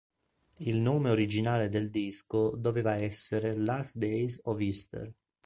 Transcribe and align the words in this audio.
Il 0.61 0.77
nome 0.79 1.11
originale 1.11 1.69
del 1.69 1.91
disco 1.91 2.55
doveva 2.55 2.95
essere 2.95 3.55
"Last 3.55 3.97
Days 3.97 4.39
of 4.45 4.59
Easter". 4.59 5.13